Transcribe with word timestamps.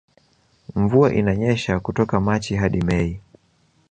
Mvua 0.75 1.13
inanyesha 1.13 1.79
kutoka 1.79 2.19
machi 2.19 2.55
hadi 2.55 2.81
mei 2.81 3.21